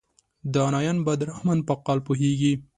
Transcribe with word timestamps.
دانایان 0.53 0.97
به 1.05 1.13
د 1.17 1.21
رحمان 1.31 1.59
په 1.67 1.73
قال 1.85 1.99
پوهیږي. 2.07 2.53